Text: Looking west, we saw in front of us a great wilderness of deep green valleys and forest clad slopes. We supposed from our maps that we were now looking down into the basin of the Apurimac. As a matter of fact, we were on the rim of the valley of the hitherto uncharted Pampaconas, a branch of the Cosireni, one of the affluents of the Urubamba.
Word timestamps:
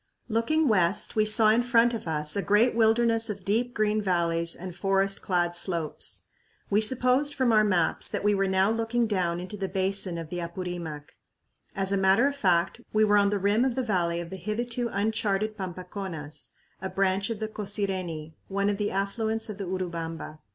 Looking 0.27 0.67
west, 0.67 1.15
we 1.15 1.25
saw 1.25 1.49
in 1.49 1.61
front 1.61 1.93
of 1.93 2.07
us 2.07 2.35
a 2.35 2.41
great 2.41 2.73
wilderness 2.73 3.29
of 3.29 3.45
deep 3.45 3.75
green 3.75 4.01
valleys 4.01 4.55
and 4.55 4.75
forest 4.75 5.21
clad 5.21 5.55
slopes. 5.55 6.25
We 6.71 6.81
supposed 6.81 7.35
from 7.35 7.51
our 7.51 7.63
maps 7.63 8.07
that 8.07 8.23
we 8.23 8.33
were 8.33 8.47
now 8.47 8.71
looking 8.71 9.05
down 9.05 9.39
into 9.39 9.57
the 9.57 9.67
basin 9.69 10.17
of 10.17 10.31
the 10.31 10.39
Apurimac. 10.39 11.15
As 11.75 11.91
a 11.91 11.97
matter 11.97 12.25
of 12.27 12.35
fact, 12.35 12.81
we 12.91 13.05
were 13.05 13.17
on 13.17 13.29
the 13.29 13.37
rim 13.37 13.63
of 13.63 13.75
the 13.75 13.83
valley 13.83 14.19
of 14.19 14.31
the 14.31 14.37
hitherto 14.37 14.89
uncharted 14.91 15.55
Pampaconas, 15.55 16.49
a 16.81 16.89
branch 16.89 17.29
of 17.29 17.39
the 17.39 17.47
Cosireni, 17.47 18.33
one 18.47 18.69
of 18.69 18.77
the 18.77 18.89
affluents 18.89 19.51
of 19.51 19.59
the 19.59 19.65
Urubamba. 19.67 20.39